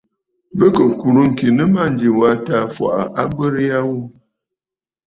[0.57, 4.01] Bɨ kɨ kùrə̂ ŋ̀kì a nɨ mânjì was tǎ fɔʼɔ abərə ya ghu.